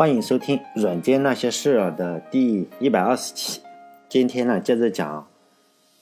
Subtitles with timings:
[0.00, 3.60] 欢迎收听《软件那些事》的第一百二十期。
[4.08, 5.26] 今天呢，接着讲，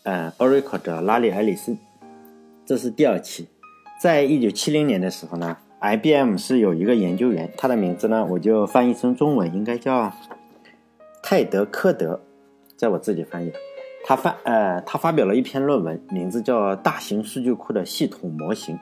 [0.04, 1.76] 呃，Oracle 的拉里·埃里森，
[2.64, 3.48] 这是第二期。
[4.00, 10.12] 在一九七零年的时候呢，IBM 是有一个研究员，他的名字呢，我就翻译成中文应该叫
[11.20, 12.20] 泰德·科德，
[12.76, 13.52] 在我自己翻译。
[14.04, 18.76] 他发呃，他发表了一篇论文，名字叫《大型数据库的系统模型》。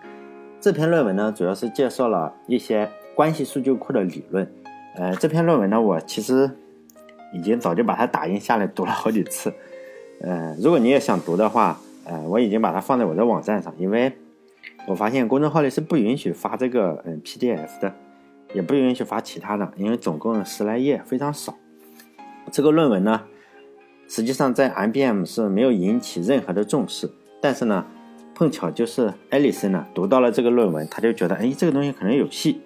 [0.61, 4.47] 这篇论文呢，主要是介绍了一些关系数据库的理论。
[4.97, 6.51] 呃，这篇论文呢，我其实
[7.33, 9.53] 已经早就把它打印下来读了好几次。
[10.23, 14.11] 呃，如果你也想读的话，呃，我已经把它放在我的网站上，因为
[14.87, 17.93] 我发现公众号里是不允许发这个嗯 PDF 的，
[18.55, 21.55] 也不允许发其他的，因为总共十来页，非常少。
[22.51, 23.25] 这个论文呢，
[24.09, 27.11] 实际上在 IBM 是没有引起任何的重视，
[27.43, 27.85] 但是呢，
[28.35, 32.63] 碰巧就是艾利森呢读到了这个论文，他就觉得，哎，这个东西可能有戏。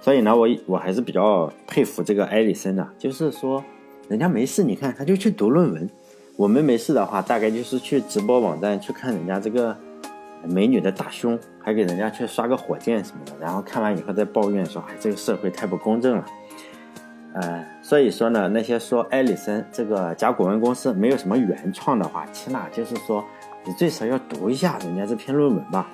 [0.00, 3.62] 所以呢，我我还是比较佩服这个艾里森的，就是说，
[4.08, 5.88] 人家没事，你看他就去读论文。
[6.36, 9.76] 我们没事的话，大概就是去直播网站去看人家这个
[10.44, 16.24] 美女的大胸，还给人家去刷个火箭什么的，然后看完以后再抱怨说，哎，这个社会太不公正了。
[17.34, 23.24] 呃，所以说呢，那些说艾里森这个甲骨文公司没有什么原创的话，起码就是说，
[23.64, 25.90] 你最少要读一下人家这篇论文吧。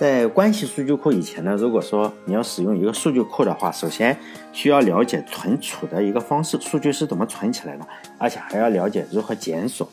[0.00, 4.16] 在关系数据库以前呢，如果说你要使用一个数据库的话，首先
[4.50, 9.86] 需要了解存储的一个方式，数据是怎么存起来的，而且还要了解如何检索，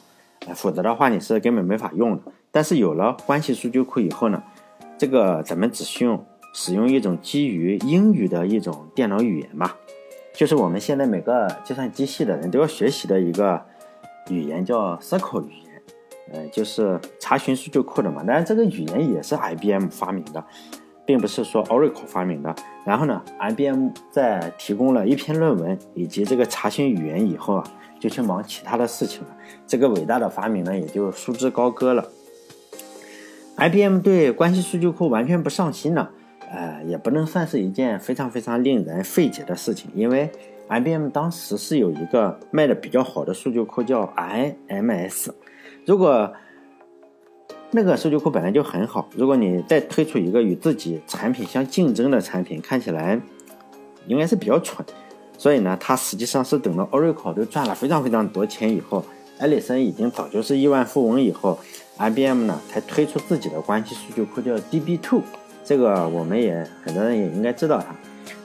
[0.56, 2.22] 否则的话你是根本没法用的。
[2.52, 4.42] 但是有了关系数据库以后呢，
[4.98, 9.74] 这个咱们只需用使用一种基于英语的一种电脑语言嘛，
[10.34, 13.62] 就是我们现在每个计算机系的人都要学习的一个
[14.30, 15.67] 语言，叫 SQL 语言。
[16.32, 20.44] 呃，就是查询数据库的嘛，当然这个语言也是 IBM 发明的，
[21.06, 22.54] 并不是说 Oracle 发明的。
[22.86, 27.64] 然后呢，IBM 在提供了一篇论文以及这个查询语言以后啊，
[28.00, 29.28] 就去忙其他的事情了。
[29.66, 32.06] 这个伟大的发明呢，也就束之高阁了。
[33.58, 36.10] IBM 对关系数据库完全不上心呢，
[36.52, 40.30] 呃，也不能算是一件非常非常令人费解的事情，因为
[40.70, 45.30] IBM 当时是有一个卖的比较好的数据库叫 IMS。
[45.88, 46.30] 如果
[47.72, 53.18] 那个数据库本来就很好，如果你再推出一个与自己产品相竞争的产品，看起来
[54.06, 54.86] 应该是比较蠢。
[55.38, 59.02] 所以呢，他实际上是等到 Oracle 都赚了非常非常多钱以后，
[59.38, 61.58] 埃里森已经早就是亿万富翁以后
[61.98, 65.22] ，IBM 呢才推出自己的关系数据库叫 DB2。
[65.64, 67.96] 这个我们也很多人也应该知道它。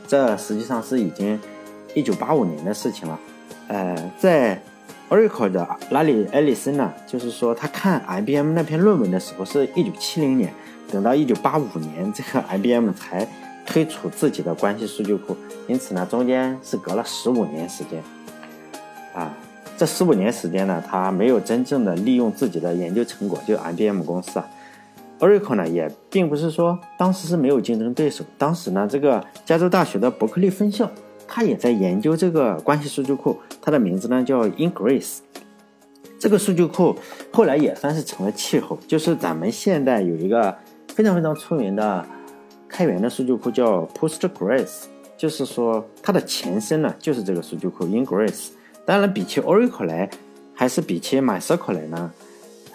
[0.07, 1.41] 这实际上是已经
[1.95, 3.19] 一九八五年的事情了。
[3.67, 4.63] 呃，在
[5.13, 10.51] Oracle 的拉里·埃里森呢，就是说他看 IBM 那篇论文的时候是一九七零年，
[10.91, 13.29] 等到一九八五年，这个 IBM 才
[13.67, 15.37] 推出自己的关系数据库，
[15.69, 18.03] 因此呢，中间是隔了十五年时间。
[19.13, 19.37] 啊，
[19.77, 24.49] 这十五年时间呢，他没有真正的利用自己的研究成果，就 IBM 公司啊
[25.21, 30.91] ，Oracle 呢也并不是说当时是没有竞争对手，当时呢，这个加州大学的伯克利分校。
[31.35, 35.21] 他也在研究这个关系数据库，它的名字呢叫 Ingress。
[36.19, 36.95] 这个数据库
[37.33, 40.55] 后来也算是成了气候，就是咱们现在有一个
[40.89, 42.05] 非常非常出名的
[42.69, 44.85] 开源的数据库叫 Postgres，
[45.17, 48.49] 就是说它的前身呢就是这个数据库 Ingress。
[48.85, 50.11] 当然，比起 Oracle 来，
[50.53, 52.13] 还是比起 MySQL 来呢，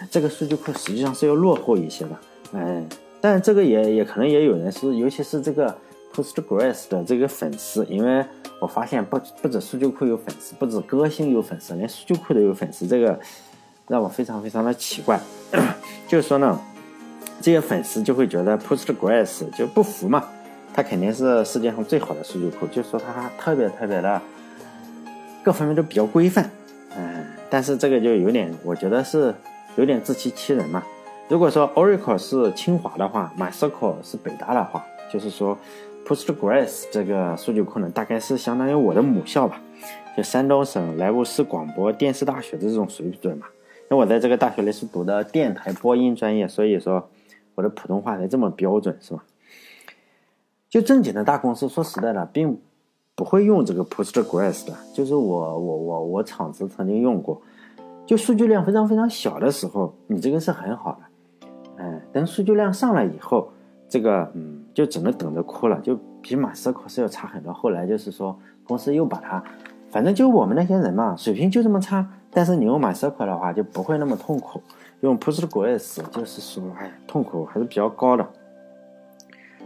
[0.09, 2.12] 这个数据库实际上是要落后一些的。
[2.53, 2.89] 嗯，
[3.22, 5.78] 但这个也也可能也有人是，尤其是这个
[6.23, 8.25] Postgres 的这个粉丝，因为。
[8.59, 13.19] 我发现不不止数据库有粉丝，不止歌星有粉丝，连数据库都有粉丝，这个
[13.88, 15.19] 让我非常非常的奇怪。
[16.09, 16.59] 就是说呢，
[17.39, 20.27] 这些粉丝就会觉得 Postgres 就不服嘛，
[20.73, 24.19] 它肯定是世界上最好的数据库，就说它特别特别的
[25.44, 26.50] 各方面都比较规范。
[26.97, 29.35] 嗯，但是这个就有点，我觉得是
[29.75, 30.81] 有点自欺欺人嘛。
[31.30, 34.83] 如果说 Oracle 是清华的话，MySQL 是北大的话，
[35.13, 35.56] 就是说。
[36.07, 39.62] Postgres 这个数据库呢，大概是相当于我的母校吧，
[40.15, 43.48] 就山东省莱芜市广播电视大学的这种水准嘛。
[43.92, 47.09] 因为我在这个大学里是读的电台播音专业，所以说
[47.56, 49.21] 我的普通话才这么标准，是吧？
[50.69, 52.57] 就正经的大公司，说实在的，并
[53.13, 54.74] 不会用这个 Postgres 的。
[54.94, 57.42] 就是我我我我厂子曾经用过，
[58.06, 61.48] 就数据量非常非常小的时候，你这个是很好的。
[61.80, 63.51] 嗯，等数据量上来以后。
[63.89, 67.54] 这个嗯，就只能等着哭了，就比马斯克是要差很多。
[67.54, 69.44] 后来就是说，公司又把他，
[69.89, 72.07] 反正就我们那些人嘛，水平就这么差。
[72.30, 74.62] 但是你用马斯克的话，就不会那么痛苦。
[75.01, 78.28] 用 Postgres 就是说，哎，痛苦还是比较高的。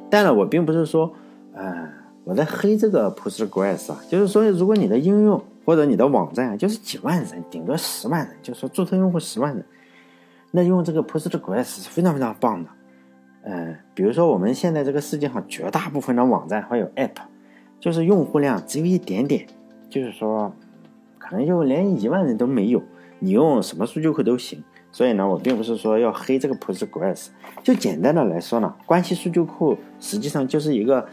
[0.10, 1.12] 当然，我并不是说，
[1.54, 1.90] 呃，
[2.24, 9.66] 我在黑这个 Postgres 啊，就是说，如果你的应用或者你的网站就是几万人，顶多十万人，就是说注册用户十万人，
[10.52, 12.70] 那用这个 Postgres 是非常非常棒的。
[13.44, 17.16] 呃，比如说我们现在这个世界上绝大部分的网站还有 App，
[17.80, 19.48] 就是用户量只有一点点，
[19.90, 20.54] 就是说
[21.18, 22.84] 可能就连一万人都没有，
[23.20, 24.64] 你用什么数据库都行。
[24.94, 27.28] 所以呢，我并不是说要黑这个 Postgres，
[27.64, 31.08] 就简单的来说呢，关系数据库实际上就是一个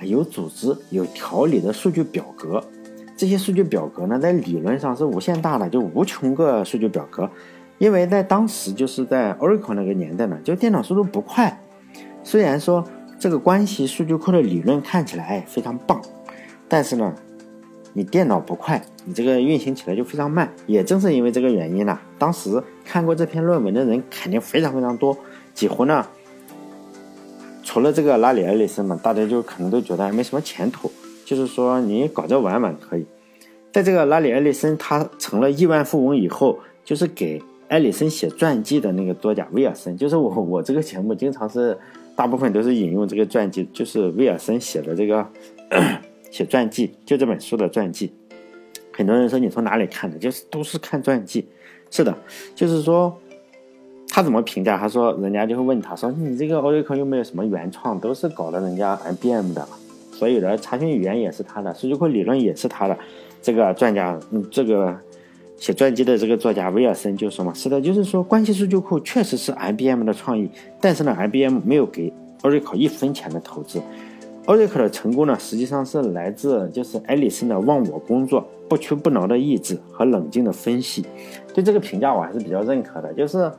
[0.00, 2.64] 有组织、有条理的数据表格。
[3.16, 7.30] 这些数据表格呢，在理论上是无限大的，就无穷个数据表格。
[7.76, 11.60] 因为在当时就是在 Oracle 那个年代呢，就电脑速度不快。
[12.22, 12.84] 虽然说
[13.18, 16.00] 这个关系数据库的理论看起来哎非常棒，
[16.68, 17.14] 但是呢，
[17.94, 20.52] 你电脑不快，你这个运行起来就非常慢。
[20.66, 25.16] 也正是因为这个原因呢，当时看过这篇论文的人肯定非常非常多，
[25.54, 26.06] 几乎呢，
[27.64, 30.90] 除了这个拉里·埃里森嘛，大家就可能都觉得没什么前途。
[31.24, 33.06] 就是说你搞这玩玩可以。
[33.72, 41.76] 在这个拉里·埃里森他成了亿万富翁以后，就是给埃里森写传记的那个作家威尔森，就是我我这个节目经常是。
[42.18, 45.24] 大部分都是引用这个传记，就是威尔森写的这个
[46.32, 48.12] 写传记，就这本书的传记。
[48.92, 51.46] 很多人说你从哪里看的，就是都是看传记。
[51.92, 52.12] 是的，
[52.56, 53.16] 就是说
[54.08, 54.76] 他怎么评价？
[54.76, 58.00] 他说人家就会问他说你这个 Oracle 又没有什么原创？
[58.00, 59.64] 都是搞了人家 IBM 的，
[60.10, 62.98] 所有的查询语言也是他的，数据库理论也是他的。
[63.40, 64.98] 这个专家，嗯，这个。
[65.58, 70.48] 写传记的这个作家威尔森就说嘛：“是的，就是说关系数据库确实是 IBM 的创意，
[70.80, 72.12] 但是呢，IBM 没有给
[72.42, 73.82] Oracle 一分钱的投资。
[74.46, 81.04] Oracle 的成功呢，实际上是来自就是埃里森的忘我工作、不屈不挠的意志和冷静的分析。
[81.52, 83.12] 对这个评价我还是比较认可的。
[83.12, 83.50] 就是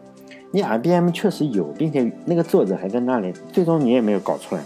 [0.51, 4.61] 你 IBM 确实有，并且那个作者还在那里，最终你也没有搞出来。”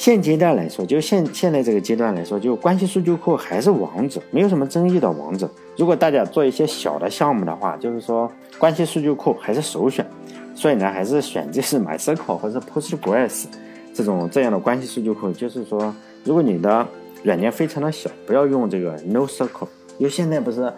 [0.00, 5.46] 现阶段来说，就现现在这个阶段来说，就关系数据库还是王者，没有什么争议的王者。
[5.76, 10.06] 如果大家做一些小的项目的话，就是说关系数据库还是首选。
[10.54, 13.44] 所以呢，还是选就是 MySQL 或者 Postgres
[13.92, 15.30] 这种这样的关系数据库。
[15.32, 15.94] 就是说，
[16.24, 16.86] 如果你的
[17.22, 19.68] 软件非常的小，不要用这个 NoSQL，
[19.98, 20.72] 因为现在不是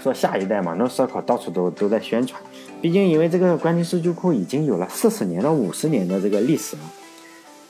[0.00, 2.40] 说下一代嘛，NoSQL 到处都都在宣传。
[2.80, 6.82] 毕竟因为这个关系数据库已经有了四十年到五十年的这个历史了。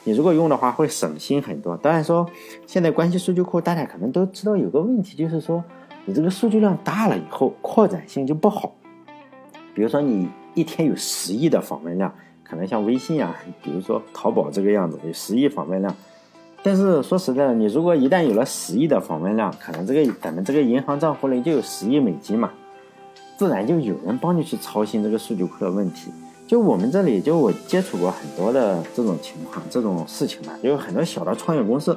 [0.04, 1.76] 你如果用的话，会省心很多。
[1.76, 2.26] 当然说，
[2.66, 5.62] 现在关系数据库大家可能都知道有个问题，就是说
[6.06, 8.72] 你这个数据量大了以后，扩展性就不好。
[9.74, 12.12] 比如说你一天有十亿的访问量，
[12.42, 15.94] 可能像微信啊，比如说淘宝这个样子有十亿访问量。
[16.62, 22.50] 但是说实在的，你如果一旦有了十亿的访问量，可能这个咱们这个银行账户里就有十亿美金嘛，
[23.36, 26.10] 自然就有人帮你去操心这个数据库的问题。
[26.50, 31.96] 就我们这里，就我接触过很多的这种情况、这种事情吧，有很多小的创业公司，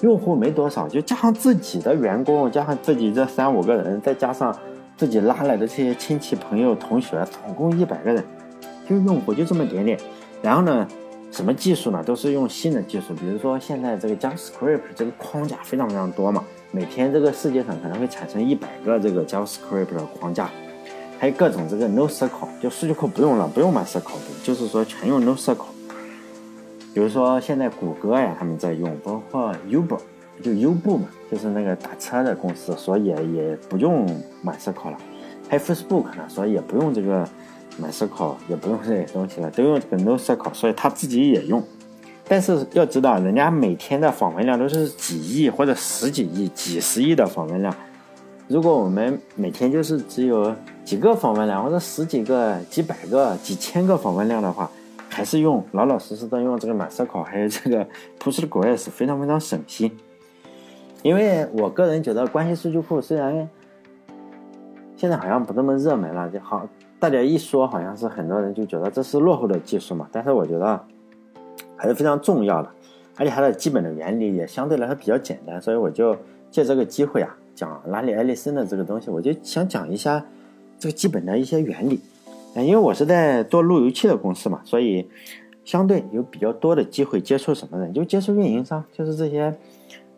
[0.00, 4.52] 用户没多少，就加上自己的员工，加上自己这三五个人，再加上
[4.96, 8.24] 自己拉来的这些亲戚朋友、同学，总共一百个人，
[8.90, 9.96] 就用户就这么点点。
[10.42, 10.84] 然后呢，
[11.30, 12.02] 什么技术呢？
[12.02, 16.42] 都是用新的技术，比如说现在这个 JavaScript 这个框架非常非常多嘛，
[16.72, 20.50] 每天这个世界上可能会产生一百个这个 JavaScript 的框架。
[21.18, 22.28] 还有各种这个 NoSQL，
[22.62, 24.00] 就数据库不用了，不用 MySQL，
[24.44, 25.56] 就是说全用 NoSQL。
[26.94, 29.98] 比如说现在谷歌呀，他们在用，包括 Uber，
[30.42, 34.06] 就优步嘛，就是那个打车的公司，所以也不用
[34.44, 34.98] MySQL 了。
[35.48, 37.28] 还有 Facebook 呢，所以也不用这个
[37.82, 41.62] MySQL，也不用这些东西了，都用这个 NoSQL，所以他自己也用。
[42.28, 47.74] 但是要知道，人家每天的访问量都是几亿或者十几亿、几十亿的访问量。
[48.48, 54.70] 如果我们每天就是只有几个访问量，或者十几个、几百个、几千个访问量的话，
[55.10, 57.86] 还是用老老实实的用这个 MySQL，还有这个
[58.18, 59.94] Postgres，非常非常省心。
[61.02, 63.46] 因为我个人觉得，关系数据库虽然
[64.96, 66.66] 现在好像不那么热门了，就好
[66.98, 70.08] 大家一说，好像是很多人就觉得这是落后的技术嘛。
[70.10, 70.82] 但是我觉得
[71.76, 72.70] 还是非常重要的，
[73.18, 76.16] 而且它的基本的原理也相对来说比较简单，所以我就
[76.50, 77.36] 借这个机会啊。
[77.58, 80.24] 讲拉里·埃利森的这个东西，我就想讲一下
[80.78, 81.98] 这个基本的一些原理。
[82.54, 85.08] 嗯，因为我是在做路由器的公司嘛，所以
[85.64, 89.52] 相对有比较多的机会接触什么人，就接触运营商，就是这些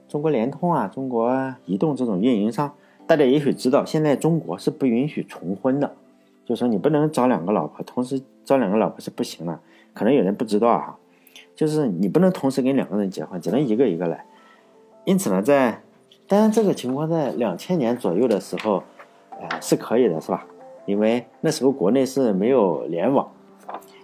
[0.06, 2.70] 中国联通啊、中国移动这种运营商。
[3.06, 5.96] 大家也许知道，现在中国是不允许重婚的，
[6.44, 9.58] 就说你不能找两个老婆，同时找两个老婆是不行的。
[9.94, 10.98] 可能有人不知道啊，
[11.56, 14.26] 就是你不能同时跟两个人结婚，只能一个一个来。
[15.06, 15.80] 因此呢，在
[16.30, 18.84] 当然，这个情况在两千年左右的时候，
[19.30, 20.46] 呃，是可以的，是吧？
[20.86, 23.28] 因为那时候国内是没有联网，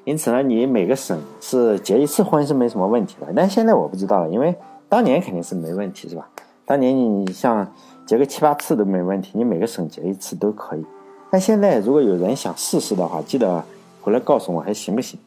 [0.02, 3.32] 因此呢，你每个省是结一次婚是没什么问题的。
[3.32, 4.52] 但现在我不知道了，因为
[4.88, 6.28] 当年肯定是没问题，是吧？
[6.64, 7.72] 当年你像
[8.04, 10.84] 结个七八次都没问题，你每个省结一次都可以。
[11.30, 13.62] 但现在如果有人想试试的话，记得
[14.02, 15.20] 回来告诉我还行不行？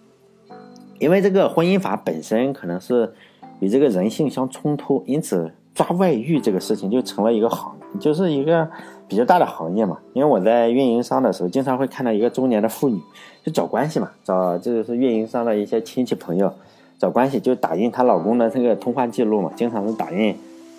[0.97, 3.13] 因为这个婚姻法本身可能是
[3.61, 8.69] 与这个人性相冲突，因此抓外遇这个事情就成了一个行，就是一个
[9.07, 9.97] 比较大的行业嘛。
[10.13, 12.99] 因为我在运营商的时候，经常会看到一个中年的妇女
[13.43, 16.53] 就找关系嘛，找就是运营商的一些亲戚朋友
[16.97, 20.35] 找关系，就打印她老公的这个通话记录嘛，经常是打印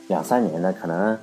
[0.09, 1.17] 两三年的，可能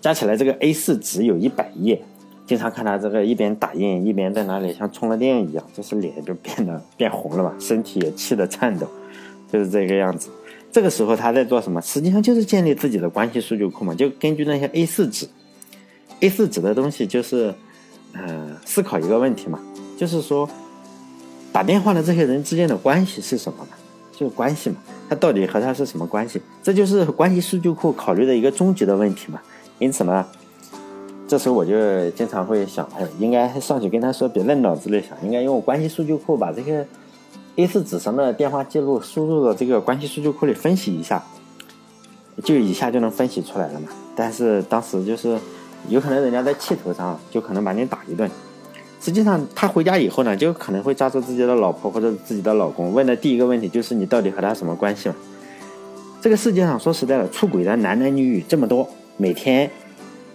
[0.00, 2.02] 加起来这个 A4 纸有一百页。
[2.46, 8.86] 经常看他这个一边打印一边在那里像充了电一样，就是脸就变得变红了嘛，身体也气得颤抖，
[9.50, 10.28] 就是这个样子。
[10.74, 11.80] 这个时候他在做什么？
[11.80, 15.28] 实际上就是建立自己的关系数据库嘛，就根据那些 A4 纸
[16.20, 17.54] ，A4 纸的东西就是，
[18.12, 19.60] 呃，思考一个问题嘛，
[19.96, 20.50] 就是说，
[21.52, 23.70] 打电话的这些人之间的关系是什么呢？
[24.10, 24.76] 就是关系嘛，
[25.08, 26.42] 他到底和他是什么关系？
[26.60, 29.40] 这就是关系数据库考虑的一个终极的问题嘛。
[29.78, 30.26] 因此呢。
[31.26, 36.86] 这时候我就经常会想，哎，应该上去跟他说，别在脑子里想，应该用关系数据库把这个
[37.56, 41.22] A4 纸上的电话记录输入到这个关系数据库里分析一下，
[42.42, 43.88] 就一下就能分析出来了嘛。
[44.16, 45.38] 但是当时就是
[45.88, 48.30] 有可能人家在气头上，就可能把你打一顿。
[49.00, 55.14] 实际上他回家以后呢，就可能会抓住自己的老婆或者自己的老公，问的第一个问题就是你到底和他什么关系嘛？
[56.20, 59.70] 这个世界上说实在的，出轨的男男女女这么多，每天。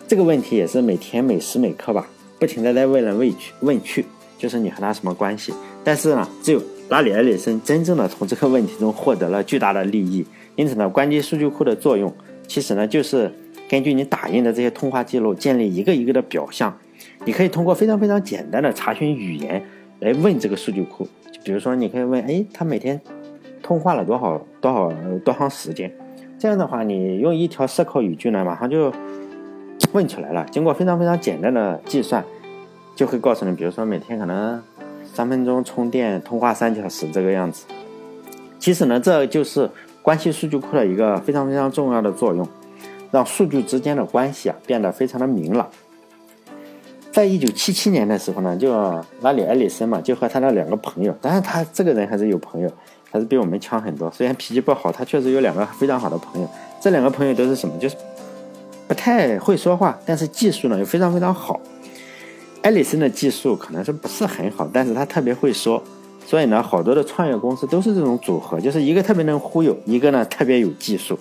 [0.07, 2.07] 这个问题也是每天每时每刻吧，
[2.39, 4.05] 不停的在问来问去问去，
[4.37, 5.53] 就是你和他什么关系？
[5.83, 10.25] 但是呢，只有拉里·埃里森真正的从这个问题中获得了巨大的利益。
[10.55, 12.13] 因此呢，关机数据库的作用，
[12.47, 13.31] 其实呢就是
[13.69, 16.77] 根据你打印的这些通话记录，建立一个一个的表象。
[17.25, 19.63] 你可以通过非常非常简单的查询语言
[19.99, 22.99] 来问这个数据库，就比如说你可以问，哎，他每天
[23.61, 24.91] 通话了多少多少
[25.23, 25.91] 多长时间？
[26.37, 28.93] 这样的话，你用一条思考语句呢，马上就。
[29.93, 32.23] 问出来了，经过非常非常简单的计算，
[32.95, 34.61] 就会告诉你，比如说每天可能
[35.13, 37.65] 三分钟充电，通话三小时这个样子。
[38.57, 39.69] 其实呢，这就是
[40.01, 42.47] 关系数据库的一个非常非常重要的作用，
[43.11, 45.67] 让数据之间的关系啊变得非常的明朗。
[47.11, 48.71] 在一九七七年的时候呢，就
[49.21, 52.71] 拉里·埃里森嘛，就和他的两个朋友，当然他这个人还是有朋友，
[53.11, 54.09] 还是比我们强很多。
[54.11, 56.47] 虽然脾气不好，他确实有两个非常好的朋友。
[56.79, 57.77] 这两个朋友都是什么？
[57.79, 57.95] 就是。
[58.87, 61.59] 不太会说话，但是技术呢又非常非常好。
[62.61, 65.81] 艾里森的技术可能是不是很好，但是他特别会说，
[66.25, 71.17] 所以呢，好多的创业公司都是这种组合，就是一个特别能忽悠，一个呢特别有技术。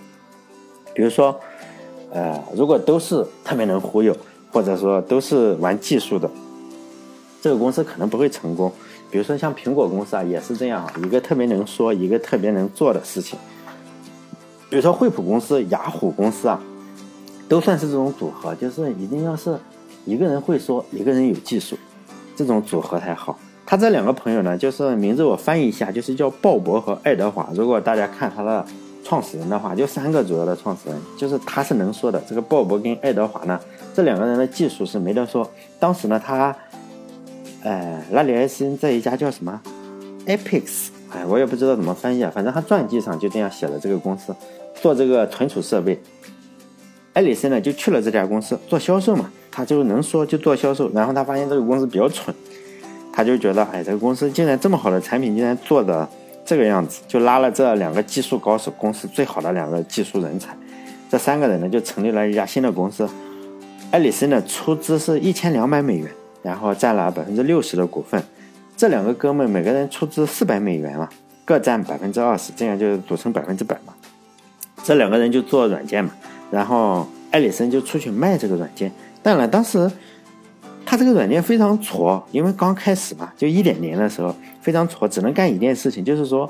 [0.95, 1.39] 比如说，
[2.11, 4.17] 呃，如果都是特别能忽悠，
[4.51, 6.29] 或者说都是玩技术的，
[7.41, 8.73] 这个公司可能不会成功。
[9.11, 13.39] 比如说像苹果公司啊，也是这样，一个特别能说，一个特别能做的事情。
[14.69, 16.61] 比如说惠普公司、雅虎公司啊。
[17.49, 19.59] 都算是这种组合，就是一定要是
[20.09, 21.77] 一个人会说，一个人有技术，
[22.35, 23.39] 这种组合才好。
[23.67, 27.51] 他这两个朋友呢，就是名字我翻译一下，就是叫鲍勃和爱德华。
[27.53, 28.65] 如果大家看他的
[29.05, 32.19] 创始人的话，就三个主要的创始人，就是他是能说的。
[32.27, 33.61] 这个鲍勃跟爱德华呢，
[33.95, 35.49] 这两个人的技术是没得说。
[35.79, 36.57] 当时呢，他，
[37.63, 39.61] 呃，拉里埃森在一家叫什么
[40.25, 43.79] ，Epix，哎，我也不知道怎么翻译啊，反正他传记上就这样写的。
[43.79, 44.35] 这个公司
[44.81, 46.01] 做这个存储设备。
[47.13, 52.33] 艾里森呢就去了这家公司做销售嘛，他就能说就做销售，然后他发现这个公司比较蠢，
[53.13, 56.09] 他就觉得哎，这个公司竟然这么好的产品竟然做的
[56.45, 60.57] 这个样子，就拉了这两个技术高手，公司最好的两个技术人才，
[61.11, 63.09] 这三个人呢就成立了一家新的公司。
[63.91, 66.09] 艾里森呢出资是一千两百美元，
[66.45, 68.23] 然后占了百分之六十的股份，
[68.77, 71.09] 这两个哥们每个人出资四百美元嘛，
[71.45, 73.93] 各占百分之二十，这样就组成百分之百嘛。
[74.85, 76.13] 这两个人就做软件嘛。
[76.53, 79.91] 然后艾里森就出去卖这个软件，当然当时
[80.87, 86.49] 他这个软件非常挫，因为刚开始嘛，就一点零的时候非常挫，只能干一件事情，就是说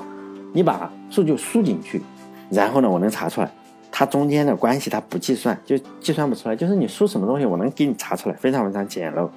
[0.53, 2.01] 你把数据输进去，
[2.49, 3.51] 然后呢我能查出来，
[3.91, 9.27] 它中间的关系它不计算，就计算不出来，就是你输什么东西我能给你查出来，非常非常简陋。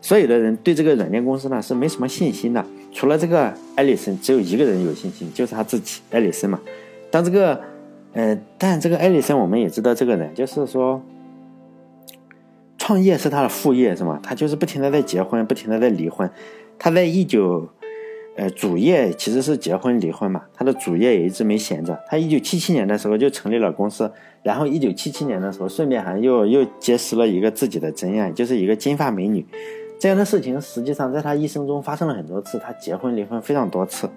[0.00, 6.58] 所有的人对这个软件公司呢是没什么信心的，除了这个艾里森，只有一个人有信心，就是他自己，艾里森嘛。
[7.10, 7.60] 当这个。
[8.14, 11.02] 呃，但这个艾里森我们也知道，这个人就是说，
[12.82, 14.18] 创业是他的副业，是吗？
[14.24, 16.28] 他就是不停的在结婚，不停的在离婚。
[16.80, 17.68] 他在一九，
[18.34, 21.96] 呃，主业其实是结婚离婚嘛，他的主业也一直没闲着。
[22.08, 24.10] 他一九七七年的时候就成立了公司，
[24.42, 29.46] 然后一九七七年的时候，顺便还又又结识了一个自己的真爱，就是一个金发美女。
[30.00, 34.10] 这样的事情实际上在他一生中发生了很多次，他结婚离婚非常多次，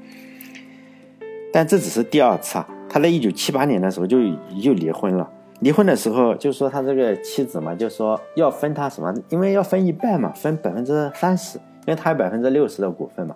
[1.53, 2.67] 但这只是第二次啊。
[2.89, 4.17] 他在一九七八年的时候就
[4.60, 5.29] 又离婚了。
[5.65, 13.36] 离婚的时候就说他这个妻子嘛，就说要分他什么，因为要分一半嘛，分百分之三十，因为他有百分之六十的股份嘛。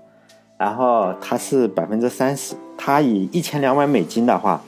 [0.56, 4.62] 然后他是百分之三十，他以一千两百美金的话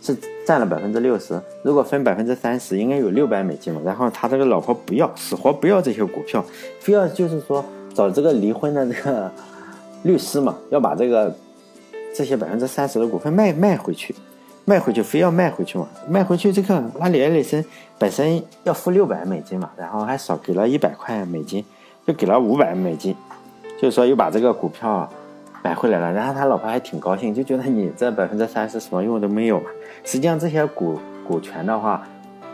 [0.00, 1.36] 是占了百分之六十。
[1.64, 3.80] 如果分百分之三十，应该有六百美金嘛。
[3.84, 6.44] 然后他这个老婆不要，死活不要这些股票，
[6.78, 9.28] 非要就是说找这个离婚的这个
[10.04, 11.34] 律师嘛，要把这个
[12.14, 14.14] 这些百分之三十的股份卖卖回去，
[14.64, 15.86] 卖回去非要卖回去嘛。
[16.08, 17.64] 卖回去这个拉里埃里森
[17.98, 21.64] 本身要付六百美金嘛，然后还少给了一百块美金，
[22.06, 23.14] 就给了五百美金，
[23.80, 25.08] 就是说又把这个股票。
[25.62, 29.66] 买回来了，然后他老婆还挺高兴，就觉得你这百分之三十什么用都没有嘛。
[30.04, 30.98] 实际上这些股
[31.28, 32.02] 股权的话，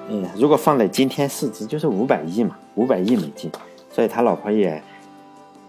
[0.08, 3.48] 嗯，如果放在今天市值就是五百亿嘛，五百亿美金。
[3.92, 4.82] 所以他老婆也，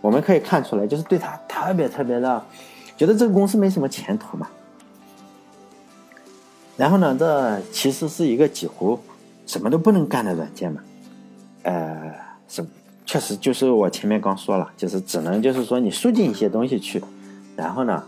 [0.02, 2.44] 我们可以看出来，就是对他特别特别的，
[2.98, 4.48] 觉得这个公司没什么前途嘛。
[6.78, 9.00] 然后呢，这其实是一个几乎
[9.46, 10.82] 什么都不能干的软件嘛，
[11.64, 12.14] 呃，
[12.48, 12.64] 是
[13.06, 17.02] 确实就是我前面刚说了，就是只能就是说你输进一些东西去。
[17.56, 18.04] 然后呢，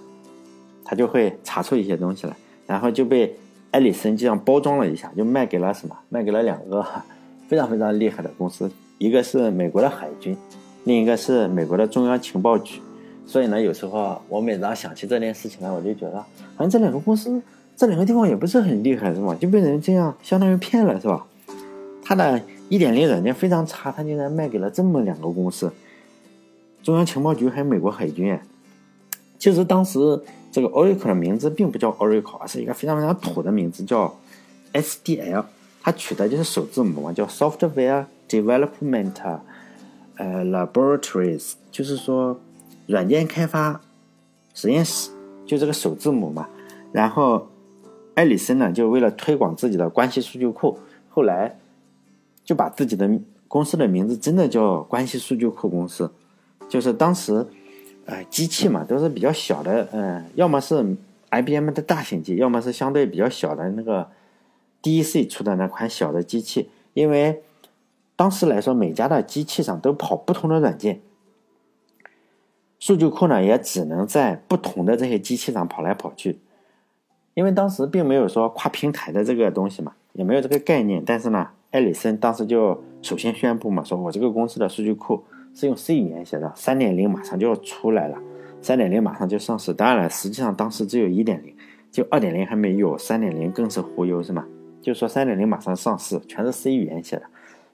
[0.86, 2.36] 他就会查出一些东西来，
[2.68, 3.36] 然后就被
[3.72, 5.98] 埃里森这样包装了一下，就卖给了什么？
[6.10, 6.86] 卖给了两个
[7.50, 10.38] 非常非常厉害的公司，一个是美国的海军，
[10.84, 12.80] 另一个是美国的中央情报局。
[13.26, 16.18] 所以呢，有时候我每当想起这件事情来，我就觉得，
[16.56, 17.42] 好像这两个公司，
[17.80, 19.34] 这两个地方也不是很厉害，是吧？
[19.40, 21.26] 就被人这样相当于骗了，是吧？
[22.04, 25.72] 他的一点零软件非常差，他竟然卖给了这么两个公司，
[26.84, 28.38] 中央情报局还有美国海军。
[29.38, 30.22] 其实当时
[30.52, 34.14] 这个 Oracle 的名字并不叫 Oracle，而是一个非常非常土的名字，叫
[34.74, 35.46] SDL。
[35.82, 39.40] 它取的就是首字母嘛，叫 Software Development
[40.18, 42.38] 呃 Laboratories，就是说
[42.88, 43.80] 软件开发
[44.54, 45.12] 实验室，
[45.46, 46.50] 就这个首字母嘛。
[46.92, 47.48] 然后
[48.20, 50.78] 埃里森呢，就为了推广自己的关系数据库，
[51.08, 51.58] 后来
[52.44, 53.10] 就把自己的
[53.48, 56.12] 公司的名字真的叫关系数据库公司，
[56.68, 57.48] 就是当时。
[58.06, 60.98] 呃，机器嘛都是比较小的，嗯，要么是
[61.30, 64.10] IBM 的大型机，要么是相对比较小的那个
[64.82, 66.72] DEC 出的那款小的机器。
[66.96, 67.44] 因为
[68.16, 71.02] 当时来说，每家的机器上都跑不同的软件，
[72.80, 76.40] 数据库呢也只能在不同的这些机器上跑来跑去。
[77.34, 81.04] 因为当时并没有说跨平台的这个东西嘛，也没有这个概念。
[81.06, 85.24] 但是呢，埃里森当时就首先宣布嘛，说我这个公司的数据库。
[85.52, 88.18] 是用 C 语言写的，三点零马上就要出来了，
[88.62, 89.74] 三点零马上就上市。
[89.74, 91.54] 当然了，实际上当时只有一点零，
[91.92, 94.46] 就二点零还没有，三点零更是忽悠，是吗？
[94.80, 97.24] 就说三点零马上上市，全是 C 语言写的，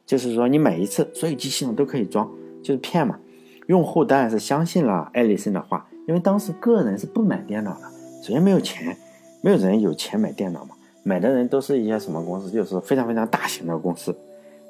[0.05, 2.31] 就是说你买一次，所有机器上都可以装，
[2.63, 3.19] 就是骗嘛。
[3.67, 7.81] 用户当然是相信了艾里森的话，因为当时个人是不买电脑的，
[8.23, 8.97] 首先没有钱，
[9.45, 14.11] 没有人有钱买电脑嘛，买的人都是一些什么公司，就是非常非常大型的公司，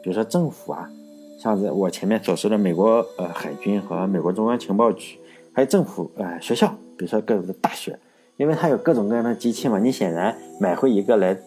[0.03, 0.91] 比如说政府啊。
[1.39, 5.17] 像是我前面所说的美国呃海军和美国中央情报局，
[5.53, 7.97] 还有政府呃学校，比如说各种的大学，
[8.35, 11.37] 因为它有各种各样的机器嘛，你显然买回一个来，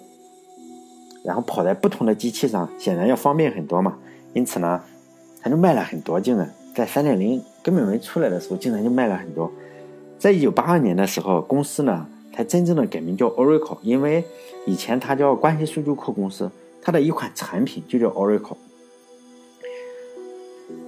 [1.23, 3.99] 然后跑在不同的机器上，显然要方便很多嘛。
[4.33, 4.81] 因此呢，
[5.43, 9.51] 它就卖了很多，竟然在三点零根本没出来的时候，竟然就卖了很多。
[10.19, 12.07] 在一九八二年的时候，公司呢
[12.39, 14.23] 才真正的改名叫 Oracle，因为
[14.65, 16.49] 以前它叫关系数据库公司，
[16.81, 18.57] 它的一款产品就叫 Oracle。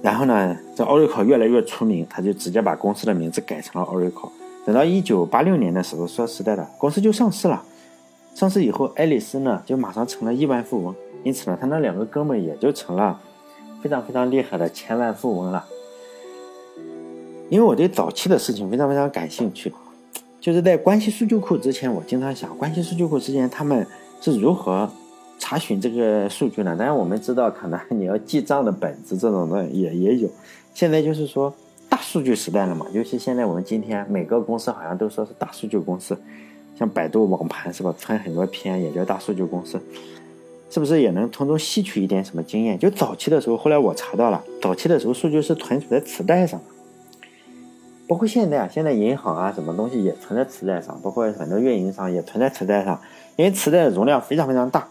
[0.01, 4.29] 然后呢，这 Oracle 越来越出名，他就直接把公司的名字改成了 Oracle。
[4.65, 7.61] 等到一九八六年的时候，说实在的，公司就上市了。
[8.33, 13.19] 上市以后，爱丽丝呢就马上成了亿万富翁，因此呢，他那两个哥们也就成了
[13.83, 15.65] 非常非常厉害的千万富翁了。
[17.49, 19.73] 因为我对早期的事情非常非常感兴趣，
[20.41, 23.85] 就是在关系数据库之前，我经常想，关系数据库之前他们
[24.19, 24.89] 是如何。
[25.43, 26.75] 查询这个数据呢？
[26.77, 30.29] 当然我们知道，可能你要记账的本子这种的也也有。
[30.75, 31.51] 现在就是说
[31.89, 36.15] 大数据时代了嘛，尤其现在我们今天每个公司好像都说是大数据公司，
[36.77, 37.93] 像百度网盘是吧？
[37.97, 39.81] 存很多篇也叫大数据公司，
[40.69, 42.77] 是不是也能从中吸取一点什么经验？
[42.77, 46.65] 就早期的时候，后来我查到了，早期的时候数据是存储在磁带上的，
[48.11, 52.99] 包括现在啊，现在银行啊什么东西也存在磁带上，包括很多运营商也存在磁带上，
[53.37, 54.85] 因为磁带的容量非常非常大。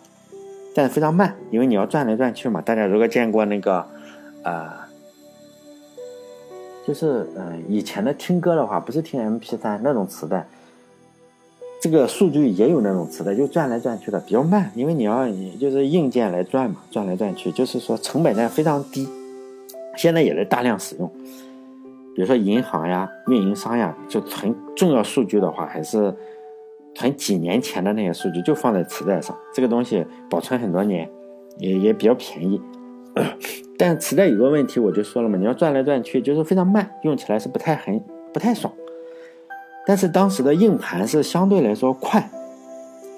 [0.75, 2.63] 但是非常慢，因为你要转来转去嘛。
[2.63, 3.85] 大家如果见过那个，
[4.43, 4.71] 呃，
[6.87, 10.49] 就是嗯以前的听歌的话，不是听 M P 三那种磁带，
[11.83, 19.07] 这个数据也有那种磁带，就转来转去的比较慢，因为你要你就是硬件来转嘛，转来转去，就是说成本呢非常低。
[19.99, 21.13] 现在也在大量使用，
[22.21, 26.15] 比如说银行呀、运营商呀，就存重要数据的话，还是
[26.95, 31.09] 存几年前的那些数据，就放在磁带上，这个东西保存很多年，
[31.57, 32.61] 也也比较便宜。
[33.79, 37.99] 但磁带有个问题，我就说了嘛，你要转来转去，就是非常慢，用起来是不太很
[38.35, 38.71] 不太爽。
[39.87, 42.29] 但是当时的硬盘是相对来说快，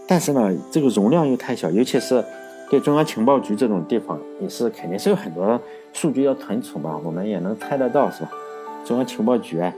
[0.06, 2.24] 但是呢，这个容量又太小，尤其是
[2.70, 5.60] 对中央情报局这种地方，也是肯定是有很多
[5.92, 8.30] 数据要存储嘛，我们也能猜得到，是吧？
[8.84, 9.72] 中央情报局啊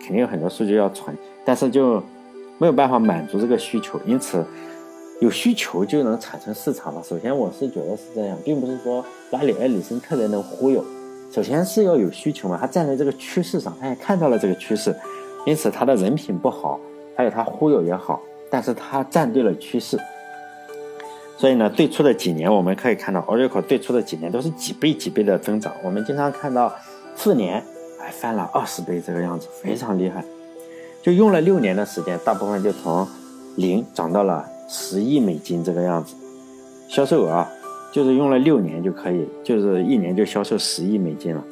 [0.00, 2.02] 肯定有很多数据要存，但是就
[2.58, 4.44] 没有办法满足这个需求，因此
[5.20, 7.02] 有需求就能产生市场了。
[7.02, 10.84] 首先，我是觉得是这样，并不是说拉里·埃里森特别能忽悠，
[11.30, 14.94] 首先是要有需求嘛，他站在这个趋势上，他也看到了这个趋势。
[15.46, 16.78] 因此，他的人品不好，
[17.16, 18.20] 还有他忽悠也好，
[18.50, 19.98] 但是他站对了趋势。
[21.38, 25.72] 所以呢，最初的几年我们可以看到，Oracle 最初的几年都是几倍几倍的增长。
[25.82, 26.70] 我们经常看到
[27.16, 27.64] 四年
[28.02, 30.24] 哎翻了二十倍这个样子，非常厉害。
[31.02, 33.06] 就用了六年的时间，大部分就从
[33.56, 36.14] 零涨到了十亿美金这个样子。
[36.88, 37.46] 销售额
[37.92, 41.44] 就是用了六年就可以，就是一年就销售十亿美金了。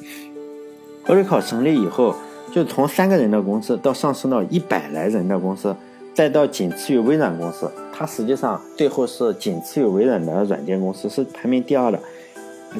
[1.05, 2.15] Oracle 成立以后。
[2.51, 5.75] 就从三个人的公司到上升到一百来人的公司，
[6.15, 11.99] 再到仅次于微软公司，它实际上最后是仅次于微软的软件公司，是排名第二的。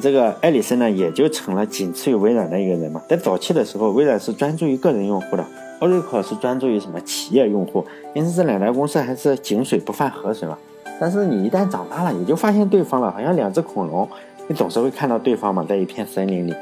[0.00, 3.02] 这个艾里森呢，也就成了仅次于微软的一个人嘛。
[3.08, 5.44] 在早期的时候，微软是专注于个人用户的
[5.80, 10.58] ，Oracle 是专注于什么企业用户，因此这两家公司还是井水不犯河水嘛。
[11.00, 14.08] 但是你一旦长大了，你就发现对方了，好像两只恐龙，
[14.48, 16.54] 你总是会看到对方嘛，在一片森林里。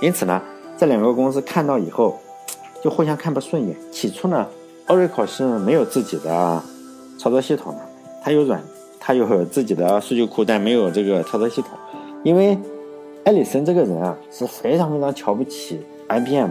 [0.00, 0.42] 因此呢，
[0.76, 2.18] 这两个公司看到以后。
[2.82, 3.76] 就互相看不顺眼。
[3.92, 4.44] 起初呢
[4.88, 6.60] ，Oracle 是没有自己的
[7.16, 7.80] 操作系统的，
[8.24, 8.60] 它有软，
[8.98, 11.70] 它有自己的数据库，但没有这个操作系统。
[12.22, 12.58] 因为
[13.24, 16.50] 埃里森这个人啊，是非常非常瞧不起 IBM，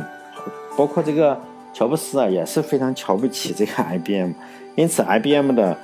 [0.78, 1.38] 包括这个
[1.74, 4.32] 乔布斯啊，也是非常瞧不起这个 IBM。
[4.76, 5.78] 因此，IBM 的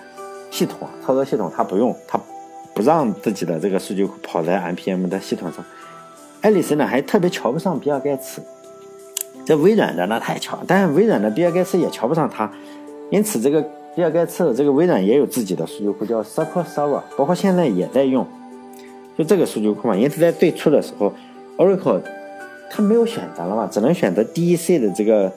[0.49, 2.19] 系统操作系统他不用，他
[2.73, 5.63] 不让自己的这个数据库跑在 IBM 的系统上。
[6.41, 8.41] 埃里森呢，还特别瞧不上比尔盖茨。
[9.45, 12.51] 这微软的那太巧，但是微软的比尔盖茨也瞧不上他，
[13.09, 18.27] 因此这个比尔盖茨的这个微软也有自己的数据库叫 SQL Server，包括现在也在用，
[19.17, 19.95] 就这个数据库嘛。
[19.95, 21.13] 因此在最初的时候
[21.57, 22.01] ，Oracle
[22.69, 25.31] 它没有选择了嘛，只能选择 DEC 的这个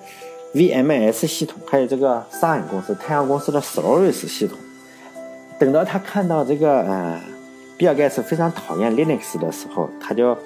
[0.54, 4.58] VMS 系统，还有这个沙恩公司、太阳公司的 Solaris 系统。
[5.58, 7.20] 等到他看到这个呃
[7.76, 10.36] 比尔盖茨非常讨厌 Linux 的时候，他就。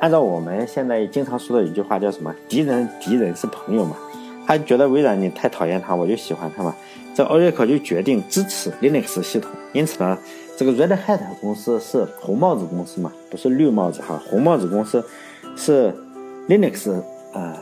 [0.00, 2.34] 按照我们现在经常说的一句话，叫什么？
[2.48, 3.94] 敌人敌人是朋友嘛。
[4.46, 6.74] 他觉得微软你太讨厌他，我就喜欢他嘛。
[7.14, 9.50] 这 Oracle 就决定支持 Linux 系统。
[9.74, 10.16] 因此呢，
[10.60, 14.20] 这个 Red Hat 公司是红帽子公司嘛，不是绿帽子哈。
[14.28, 15.02] 红帽子公司
[15.56, 15.90] 是
[16.50, 16.92] Linux
[17.32, 17.56] 呃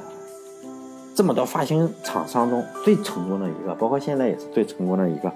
[1.15, 5.33] 这么多发行厂商中最成功的一个，包括现在也是最成功的一个。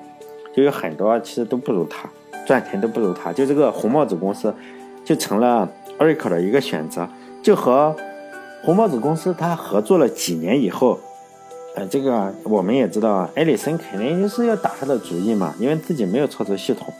[0.56, 2.10] 就有很多其实都不如他，
[2.44, 3.32] 赚钱都不如他。
[3.32, 4.52] 就这个红帽子公司
[5.04, 5.68] 就成了。
[6.00, 7.08] Oracle 的一个选择，
[7.44, 7.94] 就和
[8.64, 10.98] 红帽子公司它合作了几年以后，
[11.76, 16.92] 呃，这个我们也知道，艾里森肯定就是要打他的主意嘛，因为自己没有操作系统。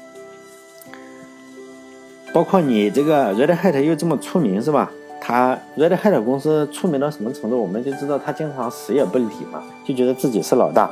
[2.33, 4.91] 包括你这个 Red Hat 又这么出名是吧？
[5.21, 10.91] 他 Red Hat 公司出名到什么程度，我们就知道他经常死也不理嘛，就觉得自己是老大。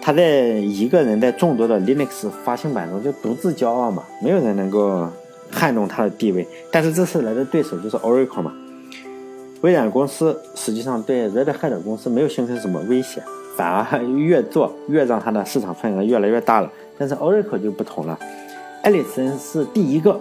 [0.00, 5.08] 他在一个人在众多的 Linux 发行版中就独自骄傲嘛，没有人能够。
[5.54, 8.54] 撼动他的地位，但是这次来的对手就是 Oracle 嘛。
[9.60, 13.22] 微软公司实际上对 Red Hat 公司没有形成什么威胁，
[13.54, 16.72] 反而越做越让它的市场份额越来越大了。
[16.96, 18.18] 但是 Oracle 就不同了，
[18.82, 20.18] 艾里森是第一个，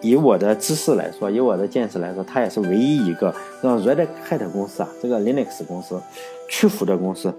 [0.00, 6.00] 以我的知识来说，以我的见识来说，他也是唯一一个让 Red Hat 公司啊，这个 Linux 公司
[6.48, 7.30] 屈服的公司。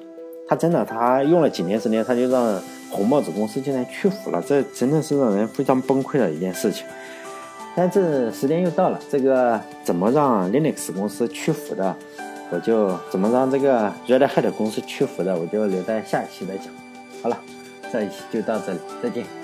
[0.48, 6.86] 他真的，他用了几年时间，他就让红帽子公司竟然屈服了，这真的是让人非常崩溃的一件事情。
[7.76, 11.96] 但这时间又到了，这个怎么让 Linux 公司屈服的，
[12.52, 16.68] 我就怎么让这个 Red Hat 公司屈服的，我就留在下一期再讲。
[17.24, 17.40] 好了，
[17.92, 19.41] 这一期就到这里，再见。